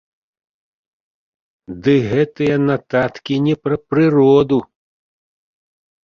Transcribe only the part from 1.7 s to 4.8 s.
Ды гэтыя нататкі не пра прыроду.